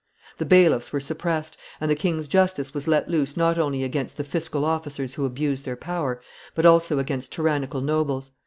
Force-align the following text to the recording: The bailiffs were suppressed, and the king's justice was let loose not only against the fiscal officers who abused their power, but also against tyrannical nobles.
The 0.39 0.47
bailiffs 0.47 0.91
were 0.91 0.99
suppressed, 0.99 1.59
and 1.79 1.91
the 1.91 1.95
king's 1.95 2.27
justice 2.27 2.73
was 2.73 2.87
let 2.87 3.07
loose 3.07 3.37
not 3.37 3.59
only 3.59 3.83
against 3.83 4.17
the 4.17 4.23
fiscal 4.23 4.65
officers 4.65 5.13
who 5.13 5.25
abused 5.25 5.63
their 5.63 5.75
power, 5.75 6.19
but 6.55 6.65
also 6.65 6.97
against 6.97 7.31
tyrannical 7.31 7.81
nobles. 7.81 8.31